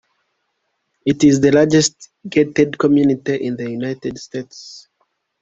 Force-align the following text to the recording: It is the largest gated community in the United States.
It 1.05 1.23
is 1.23 1.41
the 1.41 1.51
largest 1.51 2.09
gated 2.27 2.79
community 2.79 3.35
in 3.35 3.55
the 3.55 3.69
United 3.69 4.17
States. 4.17 4.87